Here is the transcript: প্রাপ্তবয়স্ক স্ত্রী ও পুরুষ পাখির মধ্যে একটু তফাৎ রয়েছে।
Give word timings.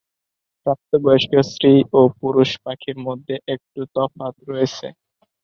প্রাপ্তবয়স্ক 0.65 1.31
স্ত্রী 1.49 1.73
ও 1.93 2.09
পুরুষ 2.19 2.49
পাখির 2.63 2.97
মধ্যে 3.07 3.35
একটু 3.53 3.79
তফাৎ 3.95 4.35
রয়েছে। 4.49 4.87